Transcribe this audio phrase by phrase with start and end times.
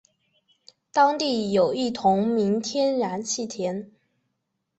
[0.91, 3.91] 当地有一同名天然气田。